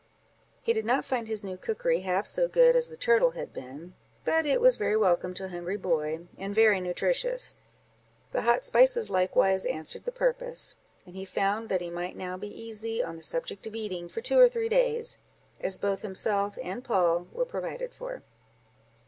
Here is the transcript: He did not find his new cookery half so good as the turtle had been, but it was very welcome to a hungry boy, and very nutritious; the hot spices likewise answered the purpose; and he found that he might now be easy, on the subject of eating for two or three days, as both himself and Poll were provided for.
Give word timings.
He 0.63 0.73
did 0.73 0.83
not 0.83 1.05
find 1.05 1.27
his 1.27 1.43
new 1.43 1.57
cookery 1.57 1.99
half 1.99 2.25
so 2.25 2.47
good 2.47 2.75
as 2.75 2.89
the 2.89 2.97
turtle 2.97 3.33
had 3.37 3.53
been, 3.53 3.93
but 4.25 4.47
it 4.47 4.59
was 4.59 4.75
very 4.75 4.97
welcome 4.97 5.35
to 5.35 5.45
a 5.45 5.49
hungry 5.49 5.77
boy, 5.77 6.25
and 6.39 6.55
very 6.55 6.81
nutritious; 6.81 7.53
the 8.31 8.41
hot 8.41 8.65
spices 8.65 9.11
likewise 9.11 9.63
answered 9.63 10.05
the 10.05 10.11
purpose; 10.11 10.77
and 11.05 11.15
he 11.15 11.23
found 11.23 11.69
that 11.69 11.81
he 11.81 11.91
might 11.91 12.17
now 12.17 12.35
be 12.35 12.47
easy, 12.49 13.03
on 13.03 13.15
the 13.15 13.21
subject 13.21 13.67
of 13.67 13.75
eating 13.75 14.09
for 14.09 14.21
two 14.21 14.39
or 14.39 14.49
three 14.49 14.69
days, 14.69 15.19
as 15.59 15.77
both 15.77 16.01
himself 16.01 16.57
and 16.63 16.83
Poll 16.83 17.27
were 17.31 17.45
provided 17.45 17.93
for. 17.93 18.23